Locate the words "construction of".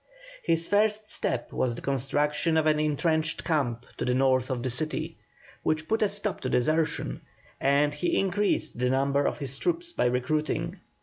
1.81-2.65